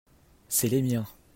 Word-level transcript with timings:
c'est 0.47 0.67
les 0.67 0.81
miens. 0.81 1.05